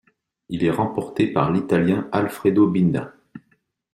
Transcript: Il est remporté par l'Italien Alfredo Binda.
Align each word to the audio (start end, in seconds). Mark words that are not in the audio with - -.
Il 0.49 0.63
est 0.63 0.71
remporté 0.71 1.27
par 1.27 1.51
l'Italien 1.51 2.09
Alfredo 2.11 2.65
Binda. 2.65 3.13